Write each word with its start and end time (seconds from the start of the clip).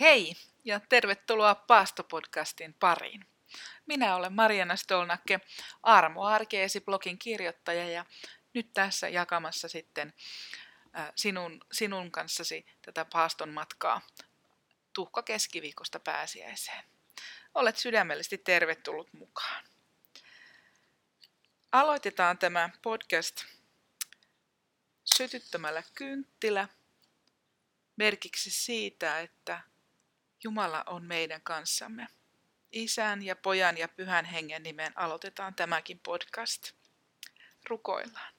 Hei 0.00 0.36
ja 0.64 0.80
tervetuloa 0.80 1.54
Paastopodcastin 1.54 2.74
pariin. 2.74 3.26
Minä 3.86 4.16
olen 4.16 4.32
Mariana 4.32 4.76
Stolnakke, 4.76 5.40
Armo 5.82 6.24
Arkeesi 6.24 6.80
blogin 6.80 7.18
kirjoittaja 7.18 7.88
ja 7.88 8.04
nyt 8.54 8.72
tässä 8.72 9.08
jakamassa 9.08 9.68
sitten 9.68 10.14
sinun, 11.16 11.60
sinun 11.72 12.10
kanssasi 12.10 12.66
tätä 12.82 13.04
paaston 13.04 13.48
matkaa 13.48 14.00
tuhka 14.92 15.22
keskiviikosta 15.22 16.00
pääsiäiseen. 16.00 16.84
Olet 17.54 17.76
sydämellisesti 17.76 18.38
tervetullut 18.38 19.12
mukaan. 19.12 19.64
Aloitetaan 21.72 22.38
tämä 22.38 22.70
podcast 22.82 23.44
sytyttämällä 25.16 25.82
kynttilä 25.94 26.68
merkiksi 27.96 28.50
siitä, 28.50 29.20
että 29.20 29.60
Jumala 30.44 30.84
on 30.86 31.04
meidän 31.04 31.42
kanssamme. 31.42 32.06
Isän 32.72 33.22
ja 33.22 33.36
pojan 33.36 33.78
ja 33.78 33.88
pyhän 33.88 34.24
hengen 34.24 34.62
nimen 34.62 34.92
aloitetaan 34.96 35.54
tämäkin 35.54 35.98
podcast. 35.98 36.72
Rukoillaan. 37.68 38.34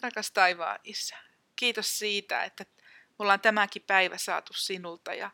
Rakas 0.00 0.30
taivaan 0.30 0.78
Isä, 0.84 1.16
kiitos 1.56 1.98
siitä, 1.98 2.44
että 2.44 2.66
ollaan 3.18 3.40
tämäkin 3.40 3.82
päivä 3.82 4.18
saatu 4.18 4.52
sinulta 4.52 5.14
ja 5.14 5.30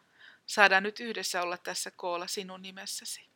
saadaan 0.46 0.82
nyt 0.82 1.00
yhdessä 1.00 1.42
olla 1.42 1.58
tässä 1.58 1.90
koolla 1.90 2.26
sinun 2.26 2.62
nimessäsi. 2.62 3.28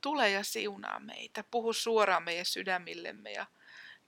Tule 0.00 0.30
ja 0.30 0.44
siunaa 0.44 1.00
meitä, 1.00 1.44
puhu 1.50 1.72
suoraan 1.72 2.22
meidän 2.22 2.46
sydämillemme 2.46 3.32
ja 3.32 3.46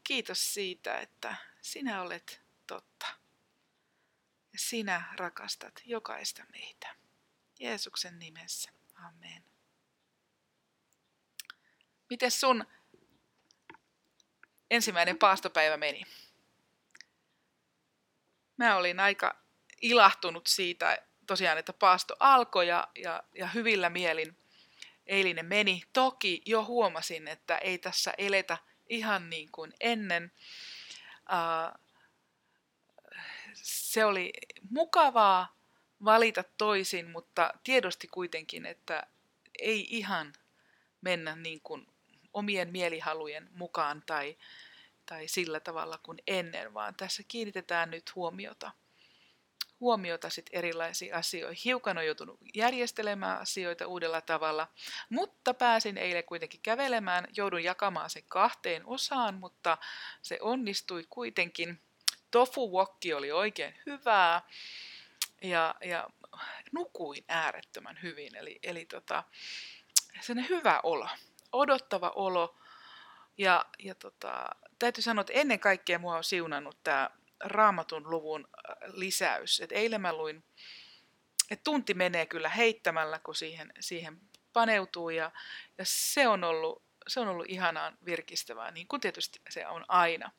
kiitos 0.04 0.54
siitä, 0.54 0.98
että 0.98 1.36
sinä 1.62 2.02
olet 2.02 2.40
totta. 2.66 3.06
Ja 4.52 4.58
sinä 4.58 5.04
rakastat 5.16 5.82
jokaista 5.84 6.44
meitä. 6.52 6.97
Jeesuksen 7.58 8.18
nimessä. 8.18 8.70
Amen. 8.94 9.44
Miten 12.10 12.30
sun 12.30 12.64
ensimmäinen 14.70 15.18
paastopäivä 15.18 15.76
meni? 15.76 16.02
Mä 18.56 18.76
olin 18.76 19.00
aika 19.00 19.42
ilahtunut 19.82 20.46
siitä 20.46 21.02
tosiaan, 21.26 21.58
että 21.58 21.72
paasto 21.72 22.16
alkoi 22.20 22.68
ja, 22.68 22.88
ja, 22.94 23.22
ja 23.34 23.46
hyvillä 23.46 23.90
mielin 23.90 24.36
eilinen 25.06 25.46
meni. 25.46 25.82
Toki 25.92 26.42
jo 26.46 26.64
huomasin, 26.64 27.28
että 27.28 27.58
ei 27.58 27.78
tässä 27.78 28.14
eletä 28.18 28.58
ihan 28.88 29.30
niin 29.30 29.52
kuin 29.52 29.72
ennen. 29.80 30.32
Uh, 31.12 31.80
se 33.62 34.04
oli 34.04 34.32
mukavaa 34.70 35.57
valita 36.04 36.44
toisin, 36.58 37.10
mutta 37.10 37.54
tiedosti 37.64 38.08
kuitenkin, 38.08 38.66
että 38.66 39.06
ei 39.58 39.86
ihan 39.90 40.32
mennä 41.00 41.36
niin 41.36 41.60
kuin 41.60 41.86
omien 42.32 42.70
mielihalujen 42.72 43.48
mukaan 43.52 44.02
tai, 44.06 44.36
tai 45.06 45.28
sillä 45.28 45.60
tavalla 45.60 45.98
kuin 45.98 46.18
ennen, 46.26 46.74
vaan 46.74 46.94
tässä 46.94 47.22
kiinnitetään 47.28 47.90
nyt 47.90 48.14
huomiota, 48.14 48.70
huomiota 49.80 50.30
sit 50.30 50.46
erilaisiin 50.52 51.14
asioihin. 51.14 51.62
Hiukan 51.64 51.98
on 51.98 52.06
joutunut 52.06 52.38
järjestelemään 52.54 53.40
asioita 53.40 53.86
uudella 53.86 54.20
tavalla, 54.20 54.68
mutta 55.08 55.54
pääsin 55.54 55.98
eilen 55.98 56.24
kuitenkin 56.24 56.60
kävelemään. 56.62 57.26
Joudun 57.36 57.64
jakamaan 57.64 58.10
sen 58.10 58.24
kahteen 58.28 58.86
osaan, 58.86 59.34
mutta 59.34 59.78
se 60.22 60.38
onnistui 60.40 61.04
kuitenkin. 61.10 61.80
Tofu 62.30 62.72
wokki 62.72 63.14
oli 63.14 63.32
oikein 63.32 63.74
hyvää 63.86 64.42
ja, 65.42 65.74
ja 65.84 66.08
nukuin 66.72 67.24
äärettömän 67.28 67.98
hyvin. 68.02 68.36
Eli, 68.36 68.58
eli 68.62 68.84
tota, 68.84 69.24
sellainen 70.20 70.56
hyvä 70.56 70.80
olo, 70.82 71.08
odottava 71.52 72.12
olo. 72.14 72.56
Ja, 73.38 73.64
ja 73.78 73.94
tota, 73.94 74.46
täytyy 74.78 75.02
sanoa, 75.02 75.20
että 75.20 75.32
ennen 75.32 75.60
kaikkea 75.60 75.98
mua 75.98 76.16
on 76.16 76.24
siunannut 76.24 76.78
tämä 76.84 77.10
raamatun 77.40 78.10
luvun 78.10 78.48
äh, 78.52 78.76
lisäys. 78.92 79.60
Et 79.60 79.72
eilen 79.72 80.00
mä 80.00 80.12
luin, 80.12 80.44
että 81.50 81.64
tunti 81.64 81.94
menee 81.94 82.26
kyllä 82.26 82.48
heittämällä, 82.48 83.18
kun 83.18 83.34
siihen, 83.34 83.72
siihen 83.80 84.20
paneutuu. 84.52 85.10
Ja, 85.10 85.30
ja 85.78 85.84
se, 85.86 86.28
on 86.28 86.44
ollut, 86.44 86.82
se 87.08 87.20
on 87.20 87.28
ollut 87.28 87.46
ihanaan 87.48 87.98
virkistävää, 88.04 88.70
niin 88.70 88.88
kuin 88.88 89.00
tietysti 89.00 89.40
se 89.50 89.66
on 89.66 89.84
aina 89.88 90.30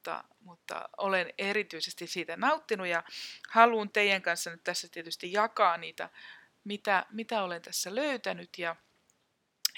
mutta, 0.00 0.24
mutta 0.40 0.88
olen 0.96 1.34
erityisesti 1.38 2.06
siitä 2.06 2.36
nauttinut 2.36 2.86
ja 2.86 3.04
haluan 3.50 3.90
teidän 3.90 4.22
kanssa 4.22 4.50
nyt 4.50 4.64
tässä 4.64 4.88
tietysti 4.88 5.32
jakaa 5.32 5.76
niitä, 5.76 6.10
mitä, 6.64 7.06
mitä 7.10 7.42
olen 7.42 7.62
tässä 7.62 7.94
löytänyt 7.94 8.58
ja, 8.58 8.76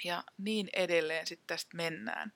ja 0.05 0.25
niin 0.39 0.69
edelleen 0.73 1.27
sitten 1.27 1.47
tästä 1.47 1.77
mennään. 1.77 2.33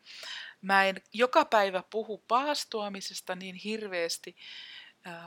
Mä 0.62 0.84
en 0.84 1.02
joka 1.12 1.44
päivä 1.44 1.82
puhu 1.90 2.18
paastoamisesta 2.18 3.34
niin 3.34 3.54
hirveästi, 3.54 4.36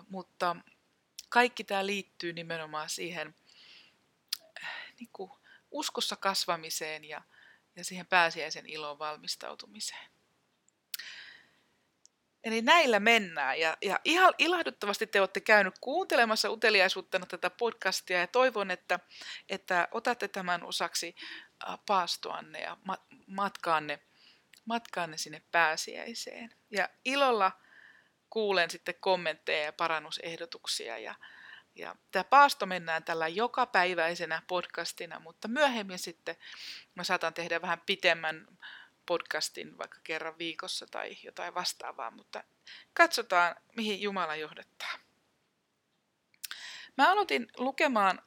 mutta 0.09 0.55
kaikki 1.29 1.63
tämä 1.63 1.85
liittyy 1.85 2.33
nimenomaan 2.33 2.89
siihen 2.89 3.35
niin 4.99 5.29
uskossa 5.71 6.15
kasvamiseen 6.15 7.05
ja, 7.05 7.21
ja 7.75 7.83
siihen 7.83 8.05
pääsiäisen 8.05 8.65
ilon 8.65 8.99
valmistautumiseen. 8.99 10.18
Eli 12.43 12.61
näillä 12.61 12.99
mennään. 12.99 13.59
Ja, 13.59 13.77
ja 13.81 13.99
ihan 14.05 14.33
ilahduttavasti 14.37 15.07
te 15.07 15.19
olette 15.19 15.41
käynyt 15.41 15.79
kuuntelemassa 15.81 16.49
uteliaisuuttena 16.49 17.25
tätä 17.25 17.49
podcastia 17.49 18.19
ja 18.19 18.27
toivon, 18.27 18.71
että, 18.71 18.99
että 19.49 19.87
otatte 19.91 20.27
tämän 20.27 20.63
osaksi 20.63 21.15
paastoanne 21.85 22.61
ja 22.61 22.77
matkaanne, 23.27 23.99
matkaanne 24.65 25.17
sinne 25.17 25.41
pääsiäiseen. 25.51 26.55
Ja 26.71 26.89
ilolla 27.05 27.51
kuulen 28.29 28.69
sitten 28.69 28.95
kommentteja 28.99 29.63
ja 29.63 29.73
parannusehdotuksia. 29.73 30.97
Ja, 30.97 31.15
ja 31.75 31.95
tämä 32.11 32.23
paasto 32.23 32.65
mennään 32.65 33.03
tällä 33.03 33.27
jokapäiväisenä 33.27 34.41
podcastina, 34.47 35.19
mutta 35.19 35.47
myöhemmin 35.47 35.99
sitten 35.99 36.35
mä 36.95 37.03
saatan 37.03 37.33
tehdä 37.33 37.61
vähän 37.61 37.81
pitemmän 37.85 38.47
podcastin 39.09 39.77
vaikka 39.77 39.99
kerran 40.03 40.37
viikossa 40.37 40.85
tai 40.91 41.17
jotain 41.23 41.55
vastaavaa, 41.55 42.11
mutta 42.11 42.43
katsotaan, 42.93 43.55
mihin 43.75 44.01
Jumala 44.01 44.35
johdattaa. 44.35 44.93
Mä 46.97 47.11
aloitin 47.11 47.47
lukemaan 47.57 48.21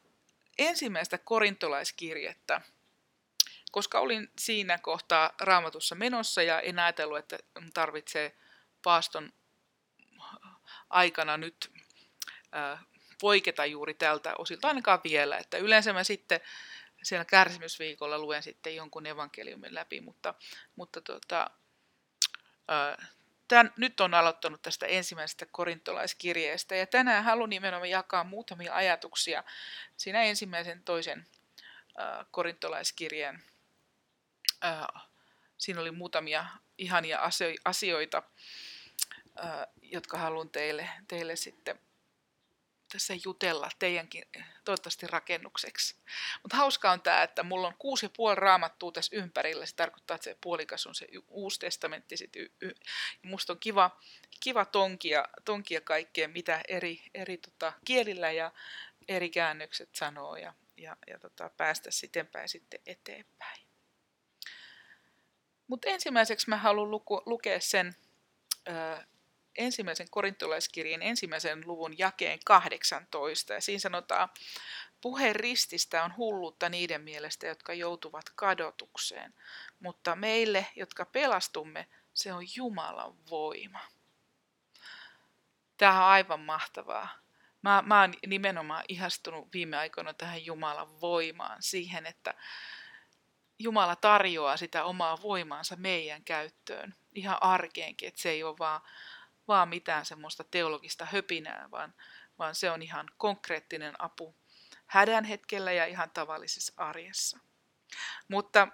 ensimmäistä 0.59 1.19
korintolaiskirjettä, 1.19 2.61
koska 3.73 4.01
olin 4.01 4.31
siinä 4.39 4.79
kohtaa 4.79 5.35
raamatussa 5.41 5.95
menossa 5.95 6.43
ja 6.43 6.61
en 6.61 6.79
ajatellut, 6.79 7.19
että 7.19 7.39
tarvitsee 7.75 8.37
paaston 8.83 9.33
aikana 10.91 11.37
nyt 11.37 11.73
poiketa 13.21 13.67
juuri 13.67 13.95
tältä 13.95 14.35
osilta 14.39 14.69
ainakaan 14.69 15.01
vielä. 15.05 15.39
Että 15.39 15.59
yleensä 15.59 15.93
mä 15.93 16.05
sitten 16.05 16.41
siellä 17.03 17.25
kärsimysviikolla 17.25 18.19
luen 18.19 18.43
sitten 18.43 18.77
jonkun 18.77 19.07
evankeliumin 19.07 19.75
läpi, 19.75 20.01
mutta, 20.01 20.35
mutta 20.77 21.01
tota, 21.01 21.51
tämän, 23.49 23.73
nyt 23.77 24.01
on 24.01 24.15
aloittanut 24.15 24.63
tästä 24.63 24.87
ensimmäisestä 24.87 25.47
korintolaiskirjeestä 25.47 26.77
ja 26.77 26.87
tänään 26.87 27.25
haluan 27.25 27.51
nimenomaan 27.51 27.91
jakaa 27.91 28.25
muutamia 28.25 28.75
ajatuksia 28.75 29.45
siinä 29.97 30.23
ensimmäisen 30.23 30.83
toisen 30.83 31.27
ää, 31.97 32.27
korintolaiskirjeen. 32.31 33.43
Ää, 34.61 35.01
siinä 35.59 35.81
oli 35.81 35.91
muutamia 35.91 36.47
ihania 36.79 37.19
asioita, 37.65 38.23
ää, 39.37 39.67
jotka 39.83 40.19
haluan 40.19 40.51
teille, 40.51 40.89
teille 41.09 41.37
sitten 41.37 41.79
tässä 42.93 43.15
jutella 43.25 43.69
teidänkin 43.79 44.25
toivottavasti 44.65 45.07
rakennukseksi. 45.07 45.97
Mutta 46.43 46.57
hauskaa 46.57 46.93
on 46.93 47.03
tämä, 47.03 47.23
että 47.23 47.43
mulla 47.43 47.67
on 47.67 47.75
kuusi 47.79 48.07
ja 48.07 48.11
puoli 48.17 48.35
raamattua 48.35 48.93
tässä 48.93 49.17
ympärillä. 49.17 49.67
Se 49.67 49.77
tarkoittaa, 49.77 50.15
että 50.15 50.25
se 50.25 50.37
puolikas 50.41 50.87
on 50.87 50.95
se 50.95 51.07
uusi 51.29 51.61
testamentti. 51.61 52.17
Sit 52.17 52.37
y- 52.37 52.53
y- 52.61 52.75
musta 53.23 53.53
on 53.53 53.59
kiva, 53.59 54.01
kiva 54.41 54.65
tonkia, 54.65 55.25
tonkia 55.45 55.81
kaikkea, 55.81 56.29
mitä 56.29 56.61
eri, 56.69 57.03
eri 57.15 57.37
tota, 57.37 57.73
kielillä 57.85 58.31
ja 58.31 58.53
eri 59.09 59.31
käännökset 59.31 59.95
sanoo 59.95 60.37
ja, 60.37 60.55
ja, 60.77 60.97
ja 61.07 61.19
tota, 61.19 61.51
päästä 61.57 61.91
sitenpäin 61.91 62.49
sitten 62.49 62.81
eteenpäin. 62.87 63.63
Mutta 65.67 65.89
ensimmäiseksi 65.89 66.49
mä 66.49 66.57
haluan 66.57 66.91
luku, 66.91 67.23
lukea 67.27 67.61
sen 67.61 67.95
ensimmäisen 69.59 70.11
korintolaiskirjan 70.11 71.03
ensimmäisen 71.03 71.63
luvun 71.67 71.99
jakeen 71.99 72.39
18. 72.45 73.53
Ja 73.53 73.61
siinä 73.61 73.81
sanotaan, 73.81 74.29
puhe 75.01 75.33
rististä 75.33 76.05
on 76.05 76.17
hullutta 76.17 76.69
niiden 76.69 77.01
mielestä, 77.01 77.47
jotka 77.47 77.75
joutuvat 77.75 78.25
kadotukseen, 78.35 79.35
mutta 79.81 80.17
meille, 80.17 80.67
jotka 80.77 81.05
pelastumme, 81.05 81.87
se 82.15 82.33
on 82.33 82.45
Jumalan 82.57 83.15
voima. 83.31 83.81
Tämä 85.77 86.05
on 86.05 86.11
aivan 86.11 86.41
mahtavaa. 86.41 87.09
Mä, 87.63 87.83
mä 87.87 88.01
oon 88.01 88.15
nimenomaan 88.27 88.85
ihastunut 88.89 89.53
viime 89.53 89.77
aikoina 89.77 90.15
tähän 90.15 90.47
Jumalan 90.47 91.01
voimaan, 91.01 91.63
siihen, 91.63 92.07
että 92.07 92.35
Jumala 93.59 93.97
tarjoaa 93.97 94.57
sitä 94.57 94.85
omaa 94.85 95.23
voimaansa 95.23 95.77
meidän 95.77 96.25
käyttöön 96.25 96.95
ihan 97.15 97.39
arkeenkin, 97.41 98.09
että 98.09 98.23
se 98.23 98.31
ei 98.31 98.43
ole 98.43 98.59
vaan, 98.59 98.81
vaan 99.53 99.69
mitään 99.69 100.05
semmoista 100.07 100.45
teologista 100.45 101.05
höpinää, 101.05 101.69
vaan, 101.71 101.95
vaan 102.39 102.55
se 102.55 102.71
on 102.71 102.83
ihan 102.83 103.07
konkreettinen 103.17 103.95
apu 104.03 104.35
hädän 104.87 105.25
hetkellä 105.25 105.73
ja 105.73 105.87
ihan 105.87 106.11
tavallisessa 106.11 106.73
arjessa. 106.77 107.39
Mutta 108.29 108.69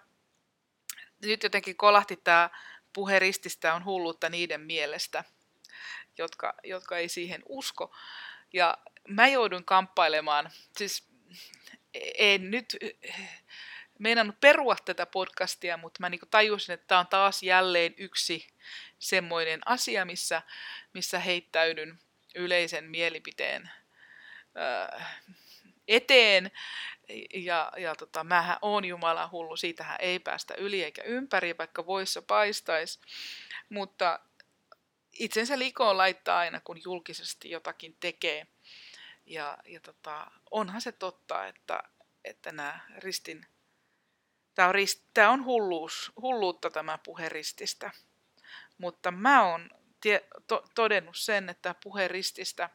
nyt 1.25 1.43
jotenkin 1.43 1.77
kolahti 1.77 2.17
tämä 2.17 2.51
puhe 2.93 3.19
rististä 3.19 3.75
on 3.75 3.85
hullutta 3.85 4.29
niiden 4.29 4.61
mielestä, 4.61 5.25
jotka, 6.19 6.55
jotka 6.65 6.97
ei 6.97 7.09
siihen 7.09 7.43
usko. 7.49 7.97
Ja 8.53 8.79
mä 9.09 9.29
joudun 9.29 9.65
kamppailemaan, 9.65 10.51
siis 10.77 11.09
en 12.19 12.51
nyt 12.51 12.77
meinannut 13.99 14.41
perua 14.41 14.77
tätä 14.85 15.07
podcastia, 15.07 15.77
mutta 15.77 16.01
mä 16.01 16.09
niin 16.09 16.21
tajusin, 16.31 16.73
että 16.73 16.87
tämä 16.87 17.01
on 17.01 17.07
taas 17.07 17.43
jälleen 17.43 17.95
yksi 17.97 18.49
semmoinen 18.99 19.61
asia, 19.67 20.05
missä, 20.05 20.43
missä 20.95 21.19
heittäydyn 21.19 21.99
yleisen 22.35 22.85
mielipiteen 22.85 23.71
äh, 24.57 25.21
eteen. 25.89 26.51
Ja, 27.35 27.73
ja 27.77 27.95
tota, 27.95 28.25
mähän 28.25 28.57
on 28.63 28.85
Jumala 28.85 29.29
hullu, 29.33 29.57
siitähän 29.57 29.97
ei 30.01 30.19
päästä 30.19 30.55
yli 30.55 30.85
eikä 30.85 31.03
ympäri, 31.03 31.59
vaikka 31.59 31.87
voissa 31.87 32.23
paistaisi. 32.23 33.01
Mutta 33.69 34.21
itsensä 35.13 35.59
likoon 35.59 35.99
laittaa 35.99 36.39
aina, 36.39 36.61
kun 36.61 36.81
julkisesti 36.85 37.51
jotakin 37.51 37.97
tekee. 38.01 38.47
Ja, 39.27 39.59
ja 39.65 39.81
tota, 39.81 40.31
onhan 40.51 40.81
se 40.81 40.93
totta, 40.93 41.47
että, 41.47 41.83
että 42.25 42.53
nämä 42.53 42.81
ristin 42.97 43.47
Tämä 44.59 44.69
on, 44.69 44.75
rist, 44.75 45.03
tämä 45.15 45.31
on 45.31 45.45
hulluus, 45.45 46.13
hulluutta 46.23 46.71
tämä 46.71 46.99
puhe 46.99 47.29
rististä. 47.29 47.91
Mutta 48.79 49.11
mä 49.11 49.45
oon 49.45 49.71
tie, 50.01 50.29
to, 50.47 50.65
todennut 50.75 51.17
sen, 51.17 51.49
että 51.49 51.75
puhe 51.83 52.09
rististä 52.09 52.71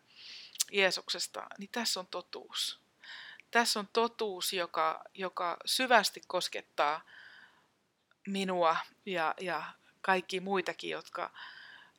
Jeesuksesta, 0.72 1.48
niin 1.58 1.70
tässä 1.72 2.00
on 2.00 2.08
totuus. 2.08 2.82
Tässä 3.52 3.80
on 3.80 3.88
totuus, 3.94 4.54
joka, 4.54 5.04
joka 5.14 5.58
syvästi 5.66 6.22
koskettaa 6.28 7.02
minua 8.28 8.78
ja, 9.06 9.34
ja 9.42 9.64
kaikki 10.02 10.40
muitakin, 10.40 10.90
jotka, 10.90 11.34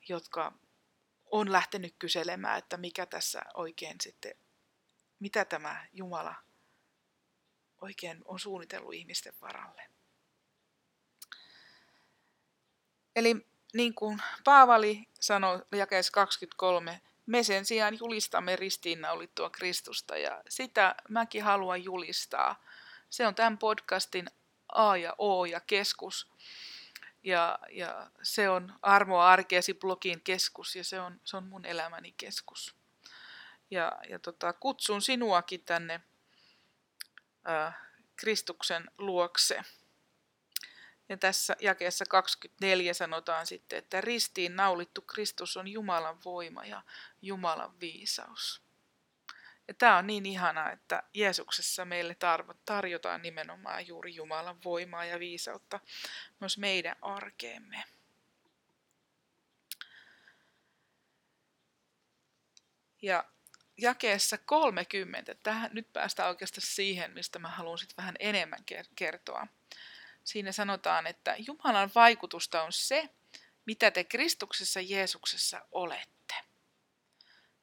jotka 0.08 0.52
on 1.30 1.52
lähtenyt 1.52 1.94
kyselemään, 1.98 2.58
että 2.58 2.76
mikä 2.76 3.06
tässä 3.06 3.42
oikein 3.54 3.96
sitten, 4.02 4.34
mitä 5.20 5.44
tämä 5.44 5.86
Jumala 5.92 6.34
oikein 7.80 8.22
on 8.24 8.38
suunnitellut 8.38 8.94
ihmisten 8.94 9.34
varalle. 9.40 9.82
Eli 13.16 13.46
niin 13.74 13.94
kuin 13.94 14.22
Paavali 14.44 15.08
sanoi 15.20 15.62
jakeessa 15.72 16.12
23, 16.12 17.00
me 17.26 17.42
sen 17.42 17.64
sijaan 17.64 17.98
julistamme 17.98 18.56
ristiinnaulittua 18.56 19.50
Kristusta 19.50 20.16
ja 20.18 20.42
sitä 20.48 20.94
mäkin 21.08 21.42
haluan 21.42 21.84
julistaa. 21.84 22.62
Se 23.10 23.26
on 23.26 23.34
tämän 23.34 23.58
podcastin 23.58 24.26
A 24.72 24.96
ja 24.96 25.14
O 25.18 25.44
ja 25.44 25.60
keskus. 25.60 26.28
Ja, 27.22 27.58
ja 27.70 28.10
se 28.22 28.48
on 28.48 28.74
Armoa 28.82 29.28
Arkeesi 29.28 29.74
blogin 29.74 30.20
keskus 30.20 30.76
ja 30.76 30.84
se 30.84 31.00
on, 31.00 31.20
se 31.24 31.36
on 31.36 31.44
mun 31.44 31.64
elämäni 31.64 32.14
keskus. 32.16 32.76
Ja, 33.70 33.92
ja 34.08 34.18
tota, 34.18 34.52
kutsun 34.52 35.02
sinuakin 35.02 35.60
tänne 35.60 36.00
Kristuksen 38.16 38.90
luokse. 38.98 39.62
Ja 41.08 41.16
tässä 41.16 41.56
jakeessa 41.60 42.04
24 42.08 42.94
sanotaan 42.94 43.46
sitten, 43.46 43.78
että 43.78 44.00
ristiin 44.00 44.56
naulittu 44.56 45.02
Kristus 45.02 45.56
on 45.56 45.68
Jumalan 45.68 46.24
voima 46.24 46.64
ja 46.64 46.82
Jumalan 47.22 47.80
viisaus. 47.80 48.62
Ja 49.68 49.74
tämä 49.74 49.96
on 49.96 50.06
niin 50.06 50.26
ihanaa, 50.26 50.70
että 50.70 51.02
Jeesuksessa 51.14 51.84
meille 51.84 52.16
tarjotaan 52.64 53.22
nimenomaan 53.22 53.86
juuri 53.86 54.14
Jumalan 54.14 54.64
voimaa 54.64 55.04
ja 55.04 55.18
viisautta 55.18 55.80
myös 56.40 56.58
meidän 56.58 56.96
arkeemme. 57.02 57.84
Ja 63.02 63.24
jakeessa 63.78 64.38
30, 64.38 65.34
tähän, 65.34 65.70
nyt 65.72 65.92
päästään 65.92 66.28
oikeastaan 66.28 66.66
siihen, 66.66 67.10
mistä 67.10 67.38
mä 67.38 67.48
haluan 67.48 67.78
sitten 67.78 67.96
vähän 67.96 68.16
enemmän 68.18 68.64
kertoa. 68.96 69.46
Siinä 70.24 70.52
sanotaan, 70.52 71.06
että 71.06 71.36
Jumalan 71.38 71.90
vaikutusta 71.94 72.62
on 72.62 72.72
se, 72.72 73.08
mitä 73.66 73.90
te 73.90 74.04
Kristuksessa 74.04 74.80
Jeesuksessa 74.80 75.66
olette. 75.72 76.34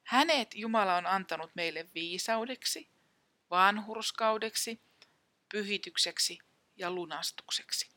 Hänet 0.04 0.56
Jumala 0.56 0.96
on 0.96 1.06
antanut 1.06 1.52
meille 1.56 1.90
viisaudeksi, 1.96 2.90
vanhurskaudeksi, 3.50 4.82
pyhitykseksi 5.52 6.40
ja 6.76 6.92
lunastukseksi. 6.92 7.90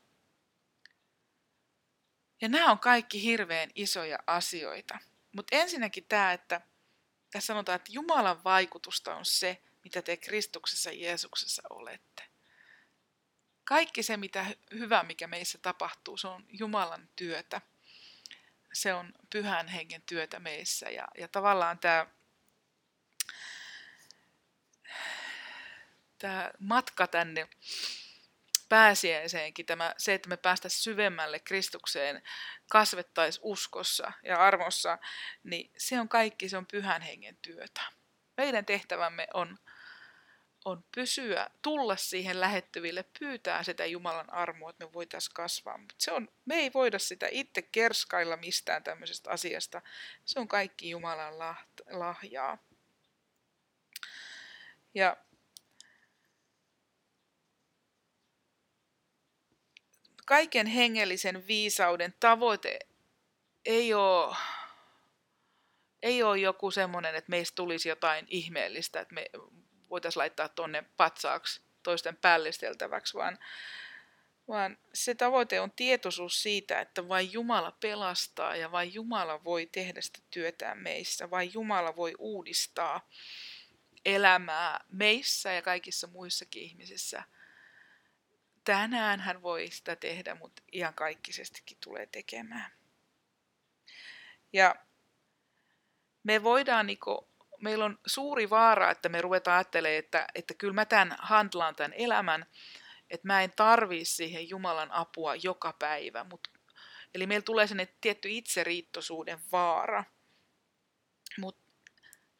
Ja 2.41 2.49
nämä 2.49 2.71
on 2.71 2.79
kaikki 2.79 3.23
hirveän 3.23 3.69
isoja 3.75 4.19
asioita. 4.27 4.99
Mutta 5.35 5.55
ensinnäkin 5.55 6.05
tämä, 6.09 6.33
että 6.33 6.61
tässä 7.35 7.47
sanotaan, 7.47 7.75
että 7.75 7.91
Jumalan 7.91 8.43
vaikutusta 8.43 9.15
on 9.15 9.25
se, 9.25 9.61
mitä 9.83 10.01
te 10.01 10.17
Kristuksessa 10.17 10.91
Jeesuksessa 10.91 11.61
olette. 11.69 12.23
Kaikki 13.63 14.03
se, 14.03 14.17
mitä 14.17 14.45
hyvä, 14.73 15.03
mikä 15.03 15.27
meissä 15.27 15.57
tapahtuu, 15.57 16.17
se 16.17 16.27
on 16.27 16.45
Jumalan 16.49 17.09
työtä. 17.15 17.61
Se 18.73 18.93
on 18.93 19.13
pyhän 19.29 19.67
hengen 19.67 20.01
työtä 20.01 20.39
meissä. 20.39 20.89
Ja, 20.89 21.07
ja 21.17 21.27
tavallaan 21.27 21.79
tämä, 21.79 22.07
tämä 26.17 26.51
matka 26.59 27.07
tänne 27.07 27.49
pääsiäiseenkin, 28.69 29.65
tämä, 29.65 29.93
se, 29.97 30.13
että 30.13 30.29
me 30.29 30.37
päästä 30.37 30.69
syvemmälle 30.69 31.39
Kristukseen, 31.39 32.23
kasvettaisiin 32.69 33.41
uskossa 33.43 34.11
ja 34.23 34.37
armossa, 34.37 34.97
niin 35.43 35.71
se 35.77 35.99
on 35.99 36.09
kaikki, 36.09 36.49
se 36.49 36.57
on 36.57 36.65
pyhän 36.65 37.01
hengen 37.01 37.37
työtä. 37.41 37.81
Meidän 38.37 38.65
tehtävämme 38.65 39.27
on, 39.33 39.57
on 40.65 40.85
pysyä, 40.95 41.49
tulla 41.61 41.95
siihen 41.95 42.39
lähettyville, 42.39 43.05
pyytää 43.19 43.63
sitä 43.63 43.85
Jumalan 43.85 44.33
armoa, 44.33 44.69
että 44.69 44.85
me 44.85 44.93
voitaisiin 44.93 45.33
kasvaa. 45.33 45.77
Mutta 45.77 45.95
se 45.97 46.11
on, 46.11 46.29
me 46.45 46.55
ei 46.55 46.73
voida 46.73 46.99
sitä 46.99 47.27
itse 47.31 47.61
kerskailla 47.61 48.37
mistään 48.37 48.83
tämmöisestä 48.83 49.29
asiasta. 49.29 49.81
Se 50.25 50.39
on 50.39 50.47
kaikki 50.47 50.89
Jumalan 50.89 51.39
lahjaa. 51.91 52.57
Ja 54.93 55.17
kaiken 60.25 60.67
hengellisen 60.67 61.47
viisauden 61.47 62.13
tavoite 62.19 62.79
ei 63.65 63.93
ole, 63.93 64.35
ei 66.01 66.23
ole 66.23 66.37
joku 66.37 66.71
semmoinen, 66.71 67.15
että 67.15 67.29
meistä 67.29 67.55
tulisi 67.55 67.89
jotain 67.89 68.25
ihmeellistä, 68.29 68.99
että 68.99 69.15
me 69.15 69.25
voitaisiin 69.89 70.21
laittaa 70.21 70.49
tuonne 70.49 70.83
patsaaksi 70.97 71.61
toisten 71.83 72.17
pällisteltäväksi, 72.17 73.13
vaan, 73.13 73.39
vaan 74.47 74.77
se 74.93 75.15
tavoite 75.15 75.61
on 75.61 75.71
tietoisuus 75.71 76.43
siitä, 76.43 76.79
että 76.81 77.07
vain 77.07 77.33
Jumala 77.33 77.71
pelastaa 77.71 78.55
ja 78.55 78.71
vain 78.71 78.93
Jumala 78.93 79.43
voi 79.43 79.65
tehdä 79.71 80.01
sitä 80.01 80.19
työtään 80.31 80.77
meissä, 80.77 81.29
vain 81.29 81.53
Jumala 81.53 81.95
voi 81.95 82.15
uudistaa 82.19 83.09
elämää 84.05 84.83
meissä 84.91 85.53
ja 85.53 85.61
kaikissa 85.61 86.07
muissakin 86.07 86.63
ihmisissä– 86.63 87.23
tänään 88.65 89.19
hän 89.19 89.41
voi 89.41 89.67
sitä 89.71 89.95
tehdä, 89.95 90.35
mutta 90.35 90.63
ihan 90.71 90.93
kaikkisestikin 90.93 91.77
tulee 91.83 92.05
tekemään. 92.05 92.71
Ja 94.53 94.75
me 96.23 96.43
voidaan, 96.43 96.87
niin 96.87 96.99
kuin, 96.99 97.17
meillä 97.61 97.85
on 97.85 97.99
suuri 98.05 98.49
vaara, 98.49 98.91
että 98.91 99.09
me 99.09 99.21
ruvetaan 99.21 99.57
ajattelemaan, 99.57 99.97
että, 99.97 100.27
että 100.35 100.53
kyllä 100.53 100.73
mä 100.73 100.85
tämän 100.85 101.15
handlaan 101.19 101.75
tämän 101.75 101.93
elämän, 101.93 102.45
että 103.09 103.27
mä 103.27 103.41
en 103.41 103.53
tarvii 103.55 104.05
siihen 104.05 104.49
Jumalan 104.49 104.91
apua 104.91 105.35
joka 105.35 105.73
päivä. 105.79 106.23
Mut, 106.23 106.47
eli 107.13 107.27
meillä 107.27 107.43
tulee 107.43 107.67
sinne 107.67 107.87
tietty 108.01 108.29
itseriittoisuuden 108.31 109.39
vaara. 109.51 110.03
Mutta 111.37 111.65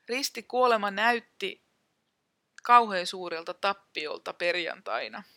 ristikuolema 0.10 0.92
näytti 0.92 1.66
kauhean 2.64 3.08
suurelta 3.08 3.54
tappiolta 3.54 4.34
perjantaina– 4.34 5.24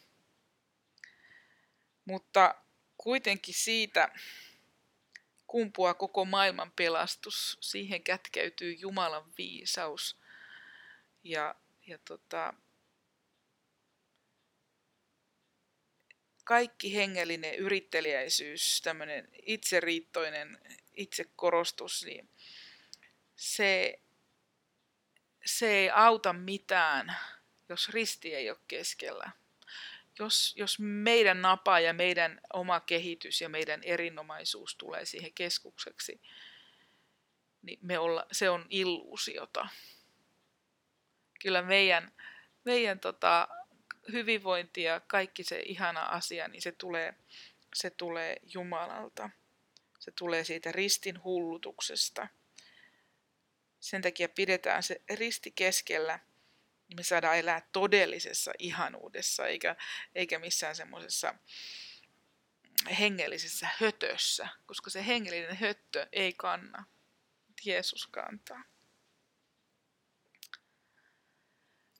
mutta 2.08 2.54
kuitenkin 2.96 3.54
siitä 3.54 4.12
kumpua 5.46 5.94
koko 5.94 6.24
maailman 6.24 6.72
pelastus. 6.76 7.58
Siihen 7.60 8.02
kätkeytyy 8.02 8.72
Jumalan 8.72 9.32
viisaus. 9.38 10.16
Ja, 11.24 11.54
ja 11.86 11.98
tota, 11.98 12.54
kaikki 16.44 16.96
hengellinen 16.96 17.54
yrittelijäisyys, 17.54 18.80
tämmöinen 18.82 19.28
itseriittoinen 19.42 20.58
itsekorostus, 20.96 22.04
niin 22.04 22.30
se, 23.36 24.00
se 25.44 25.70
ei 25.70 25.90
auta 25.90 26.32
mitään, 26.32 27.16
jos 27.68 27.88
risti 27.88 28.34
ei 28.34 28.50
ole 28.50 28.58
keskellä. 28.68 29.30
Jos, 30.18 30.54
jos 30.56 30.78
meidän 30.78 31.42
napa 31.42 31.80
ja 31.80 31.94
meidän 31.94 32.40
oma 32.52 32.80
kehitys 32.80 33.40
ja 33.40 33.48
meidän 33.48 33.82
erinomaisuus 33.82 34.74
tulee 34.76 35.04
siihen 35.04 35.32
keskukseksi, 35.32 36.20
niin 37.62 37.78
me 37.82 37.98
olla, 37.98 38.26
se 38.32 38.50
on 38.50 38.66
illuusiota. 38.70 39.68
Kyllä 41.42 41.62
meidän, 41.62 42.12
meidän 42.64 43.00
tota, 43.00 43.48
hyvinvointi 44.12 44.82
ja 44.82 45.00
kaikki 45.00 45.44
se 45.44 45.60
ihana 45.60 46.02
asia, 46.02 46.48
niin 46.48 46.62
se 46.62 46.72
tulee, 46.72 47.14
se 47.74 47.90
tulee 47.90 48.36
Jumalalta. 48.42 49.30
Se 49.98 50.10
tulee 50.10 50.44
siitä 50.44 50.72
ristin 50.72 51.24
hullutuksesta. 51.24 52.28
Sen 53.80 54.02
takia 54.02 54.28
pidetään 54.28 54.82
se 54.82 55.02
risti 55.14 55.50
keskellä, 55.50 56.18
niin 56.88 56.96
me 56.96 57.02
saadaan 57.02 57.38
elää 57.38 57.68
todellisessa 57.72 58.52
ihanuudessa, 58.58 59.46
eikä, 59.46 59.76
eikä 60.14 60.38
missään 60.38 60.76
semmoisessa 60.76 61.34
hengellisessä 62.98 63.68
hötössä, 63.80 64.48
koska 64.66 64.90
se 64.90 65.06
hengellinen 65.06 65.56
höttö 65.56 66.06
ei 66.12 66.32
kanna. 66.32 66.84
Jeesus 67.64 68.06
kantaa. 68.06 68.64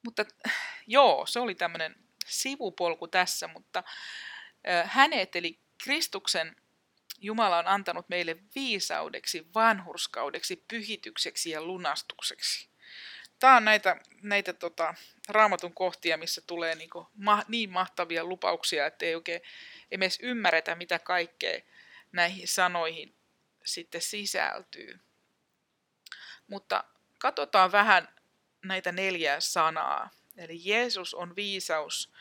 Mutta 0.05 0.25
joo, 0.87 1.27
se 1.27 1.41
oli 1.41 1.55
tämmöinen 1.55 1.97
sivupolku 2.27 3.09
tässä, 3.09 3.49
mutta 3.49 3.83
hänet 4.85 5.37
eli 5.37 5.61
Kristuksen 5.85 6.57
Jumala 7.21 7.59
on 7.59 7.67
antanut 7.67 8.09
meille 8.09 8.37
viisaudeksi, 8.55 9.47
vanhurskaudeksi, 9.55 10.65
pyhitykseksi 10.69 11.51
ja 11.51 11.63
lunastukseksi. 11.63 12.71
Tämä 13.39 13.57
on 13.57 13.65
näitä, 13.65 13.97
näitä 14.23 14.53
tota, 14.53 14.95
raamatun 15.29 15.75
kohtia, 15.75 16.17
missä 16.17 16.41
tulee 16.41 16.75
niinku 16.75 17.09
ma, 17.15 17.45
niin 17.49 17.71
mahtavia 17.71 18.25
lupauksia, 18.25 18.87
että 18.87 19.05
ei 19.05 19.15
oikein 19.15 19.43
ei 19.91 19.97
edes 19.97 20.19
ymmärretä, 20.23 20.75
mitä 20.75 20.99
kaikkea 20.99 21.61
näihin 22.13 22.49
sanoihin 22.49 23.15
sitten 23.65 24.03
sisältyy. 24.03 25.01
Mutta 26.47 26.85
katsotaan 27.19 27.73
vähän 27.73 28.09
näitä 28.65 28.93
neljää 28.93 29.41
sanaa. 29.41 30.11
Eli 30.37 30.61
Jeesus 30.65 31.15
on 31.15 31.37
viisaus, 31.37 32.13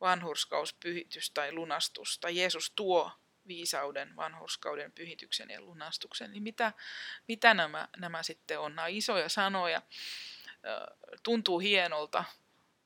vanhurskaus, 0.00 0.72
pyhitys 0.74 1.30
tai 1.30 1.52
lunastus. 1.52 2.18
Tai 2.18 2.36
Jeesus 2.36 2.70
tuo 2.70 3.10
viisauden, 3.46 4.16
vanhurskauden, 4.16 4.92
pyhityksen 4.92 5.50
ja 5.50 5.60
lunastuksen. 5.60 6.30
Niin 6.30 6.42
mitä, 6.42 6.72
mitä 7.28 7.54
nämä, 7.54 7.88
nämä 7.96 8.22
sitten 8.22 8.60
on? 8.60 8.76
Nämä 8.76 8.88
isoja 8.88 9.28
sanoja, 9.28 9.82
tuntuu 11.22 11.58
hienolta, 11.58 12.24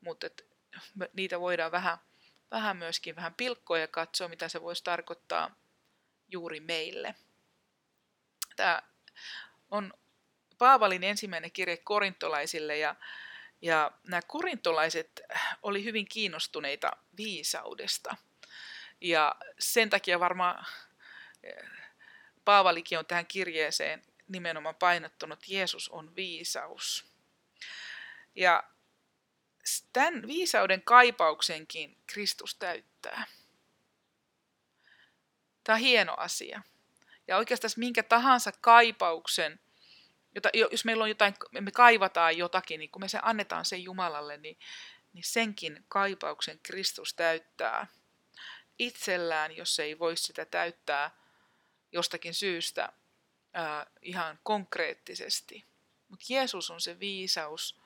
mutta 0.00 0.26
et, 0.26 0.46
niitä 1.12 1.40
voidaan 1.40 1.72
vähän, 1.72 1.98
vähän 2.50 2.76
myöskin 2.76 3.16
vähän 3.16 3.34
pilkkoa 3.34 3.78
ja 3.78 3.88
katsoa, 3.88 4.28
mitä 4.28 4.48
se 4.48 4.62
voisi 4.62 4.84
tarkoittaa 4.84 5.56
juuri 6.28 6.60
meille. 6.60 7.14
Tämä 8.56 8.82
on 9.70 9.92
Paavalin 10.58 11.04
ensimmäinen 11.04 11.52
kirje 11.52 11.76
korintolaisille 11.76 12.78
ja, 12.78 12.96
ja 13.62 13.90
nämä 14.08 14.22
korintolaiset 14.22 15.20
oli 15.62 15.84
hyvin 15.84 16.08
kiinnostuneita 16.08 16.96
viisaudesta. 17.16 18.16
Ja 19.00 19.36
sen 19.58 19.90
takia 19.90 20.20
varmaan 20.20 20.66
eh, 21.42 21.70
Paavalikin 22.44 22.98
on 22.98 23.06
tähän 23.06 23.26
kirjeeseen 23.26 24.02
nimenomaan 24.28 24.74
painottanut, 24.74 25.38
että 25.38 25.54
Jeesus 25.54 25.88
on 25.88 26.16
viisaus. 26.16 27.06
Ja 28.34 28.62
tämän 29.92 30.26
viisauden 30.26 30.82
kaipauksenkin 30.82 31.98
Kristus 32.06 32.54
täyttää. 32.54 33.26
Tämä 35.64 35.74
on 35.74 35.80
hieno 35.80 36.14
asia. 36.16 36.62
Ja 37.28 37.36
oikeastaan 37.36 37.70
minkä 37.76 38.02
tahansa 38.02 38.52
kaipauksen 38.60 39.60
jota, 40.36 40.48
jos 40.70 40.84
meillä 40.84 41.02
on 41.02 41.08
jotain, 41.08 41.34
me 41.60 41.70
kaivataan 41.70 42.36
jotakin, 42.36 42.78
niin 42.78 42.90
kun 42.90 43.02
me 43.02 43.08
se 43.08 43.18
annetaan 43.22 43.64
sen 43.64 43.82
Jumalalle, 43.82 44.36
niin, 44.36 44.58
niin 45.12 45.24
senkin 45.24 45.84
kaipauksen 45.88 46.60
Kristus 46.62 47.14
täyttää 47.14 47.86
itsellään, 48.78 49.56
jos 49.56 49.78
ei 49.78 49.98
voi 49.98 50.16
sitä 50.16 50.44
täyttää 50.44 51.10
jostakin 51.92 52.34
syystä 52.34 52.92
ää, 53.52 53.86
ihan 54.02 54.38
konkreettisesti. 54.42 55.64
Mutta 56.08 56.26
Jeesus 56.28 56.70
on 56.70 56.80
se 56.80 57.00
viisaus 57.00 57.80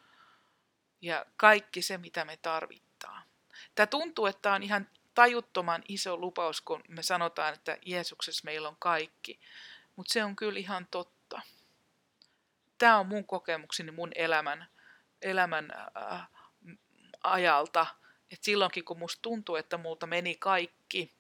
ja 1.01 1.27
kaikki 1.37 1.83
se, 1.83 1.99
mitä 1.99 2.25
me 2.25 2.37
tarvittaa. 2.37 3.23
Tämä 3.75 3.87
tuntuu, 3.87 4.27
että 4.27 4.43
tämä 4.43 4.55
on 4.55 4.63
ihan 4.63 4.89
tajuttoman 5.15 5.83
iso 5.89 6.17
lupaus, 6.17 6.61
kun 6.61 6.85
me 6.89 7.03
sanotaan, 7.03 7.55
että 7.55 7.79
Jeesuksessa 7.87 8.45
meillä 8.45 8.69
on 8.69 8.77
kaikki. 8.79 9.41
Mutta 9.97 10.13
se 10.13 10.25
on 10.25 10.37
kyllä 10.37 10.59
ihan 10.59 10.87
totta 10.91 11.43
tämä 12.81 12.99
on 12.99 13.07
mun 13.07 13.25
kokemukseni 13.25 13.91
mun 13.91 14.11
elämän, 14.15 14.67
elämän 15.23 15.73
ajalta. 17.25 17.87
Että 18.31 18.45
silloinkin 18.45 18.85
kun 18.85 18.99
musta 18.99 19.23
tuntuu, 19.23 19.57
että 19.57 19.79
multa 19.79 20.07
meni 20.07 20.35
kaikki, 20.35 21.15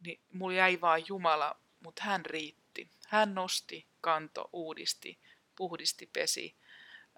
niin 0.00 0.20
mulla 0.32 0.56
jäi 0.56 0.80
vaan 0.80 1.08
Jumala, 1.08 1.56
mutta 1.80 2.02
hän 2.02 2.26
riitti. 2.26 2.90
Hän 3.08 3.34
nosti, 3.34 3.86
kanto, 4.00 4.48
uudisti, 4.52 5.18
puhdisti, 5.56 6.06
pesi, 6.06 6.56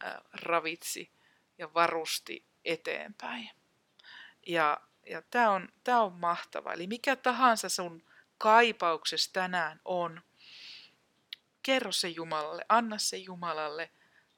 äh, 0.05 0.15
ravitsi 0.33 1.11
ja 1.59 1.75
varusti 1.75 2.45
eteenpäin. 2.65 3.51
Ja, 4.47 4.81
ja 5.07 5.23
tämä 5.23 5.51
on, 5.51 5.69
tää 5.85 6.03
on 6.03 6.13
mahtava. 6.13 6.73
Eli 6.73 6.87
mikä 6.87 7.17
tahansa 7.17 7.69
sun 7.69 8.03
kaipauksessa 8.39 9.33
tänään 9.33 9.81
on, 9.85 10.23
Kerro 11.63 11.93
se 11.93 12.09
Jumalalle, 12.09 12.65
anna 12.69 12.99
se 12.99 13.17
Jumalalle, 13.17 13.91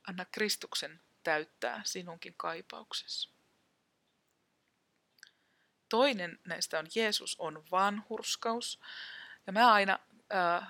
anna 0.09 0.25
Kristuksen 0.25 1.01
täyttää 1.23 1.83
sinunkin 1.85 2.35
kaipauksesi. 2.37 3.36
Toinen 5.89 6.39
näistä 6.47 6.79
on 6.79 6.87
Jeesus 6.95 7.37
on 7.39 7.65
vanhurskaus. 7.71 8.81
Ja 9.47 9.53
mä 9.53 9.73
aina 9.73 9.99
äh, 10.35 10.69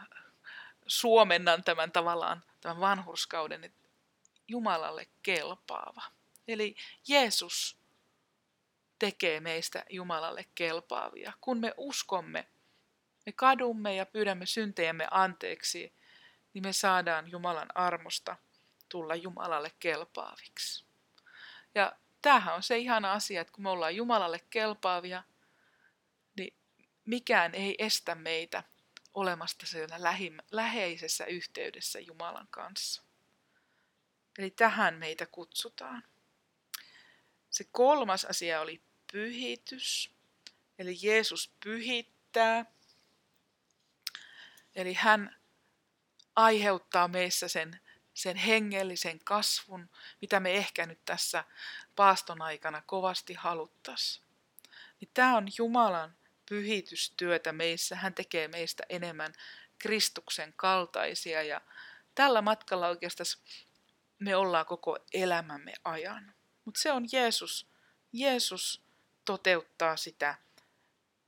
suomennan 0.87 1.65
tämän 1.65 1.93
tavallaan, 1.93 2.43
tämän 2.61 2.81
vanhurskauden, 2.81 3.65
että 3.65 3.89
Jumalalle 4.49 5.07
kelpaava. 5.23 6.03
Eli 6.49 6.77
Jeesus 7.09 7.77
tekee 8.99 9.41
meistä 9.41 9.85
Jumalalle 9.91 10.45
kelpaavia. 10.55 11.33
Kun 11.41 11.59
me 11.59 11.75
uskomme, 11.77 12.49
me 13.27 13.33
kadumme 13.33 13.95
ja 13.95 14.07
pyydämme 14.07 14.47
syntejämme 14.47 15.09
anteeksi 15.11 15.93
niin 16.57 16.63
me 16.63 16.73
saadaan 16.73 17.31
Jumalan 17.31 17.69
armosta 17.75 18.37
tulla 18.89 19.15
Jumalalle 19.15 19.73
kelpaaviksi. 19.81 20.85
Ja 21.75 21.93
tämähän 22.27 22.55
on 22.55 22.63
se 22.63 22.79
ihana 22.79 23.13
asia, 23.13 23.41
että 23.41 23.53
kun 23.53 23.63
me 23.63 23.71
ollaan 23.71 23.97
Jumalalle 23.97 24.41
kelpaavia, 24.51 25.23
niin 26.37 26.57
mikään 27.05 27.55
ei 27.55 27.75
estä 27.79 28.15
meitä 28.15 28.63
olemasta 29.15 29.67
siellä 29.67 29.99
läheisessä 30.51 31.25
yhteydessä 31.25 32.01
Jumalan 32.01 32.49
kanssa. 32.51 33.03
Eli 34.39 34.51
tähän 34.51 34.95
meitä 34.95 35.27
kutsutaan. 35.27 36.05
Se 37.51 37.65
kolmas 37.73 38.25
asia 38.25 38.61
oli 38.61 38.83
pyhitys. 39.13 40.11
Eli 40.79 40.97
Jeesus 41.03 41.55
pyhittää. 41.65 42.67
Eli 44.75 44.95
hän 44.95 45.37
aiheuttaa 46.37 47.09
meissä 47.09 47.49
sen, 47.49 47.81
sen 48.15 48.37
hengellisen 48.37 49.19
kasvun, 49.25 49.91
mitä 50.21 50.41
me 50.41 50.55
ehkä 50.55 50.87
nyt 50.87 51.05
tässä 51.05 51.45
paaston 51.97 52.43
aikana 52.43 52.83
kovasti 52.87 53.35
haluttaisiin. 53.35 54.27
Niin 55.01 55.11
tämä 55.15 55.37
on 55.37 55.49
Jumalan 55.59 56.17
pyhitystyötä 56.49 57.53
meissä. 57.53 57.97
Hän 57.97 58.15
tekee 58.15 58.49
meistä 58.49 58.83
enemmän 58.89 59.33
Kristuksen 59.79 60.53
kaltaisia 60.57 61.43
ja 61.43 61.61
tällä 62.15 62.43
matkalla 62.43 62.89
oikeastaan 62.89 63.27
me 64.19 64.37
ollaan 64.37 64.67
koko 64.67 64.99
elämämme 65.13 65.73
ajan. 65.85 66.35
Mutta 66.65 66.81
se 66.81 66.93
on 66.93 67.09
Jeesus. 67.13 67.67
Jeesus 68.13 68.83
toteuttaa 69.25 69.97
sitä 69.97 70.35